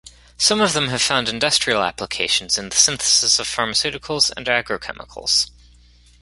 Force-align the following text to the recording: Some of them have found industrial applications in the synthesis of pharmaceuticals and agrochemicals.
Some 0.35 0.61
of 0.61 0.73
them 0.73 0.87
have 0.87 0.99
found 0.99 1.29
industrial 1.29 1.83
applications 1.83 2.57
in 2.57 2.69
the 2.69 2.75
synthesis 2.75 3.37
of 3.37 3.45
pharmaceuticals 3.45 4.31
and 4.35 4.47
agrochemicals. 4.47 5.51